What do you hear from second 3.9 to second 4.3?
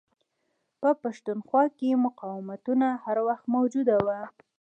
وه.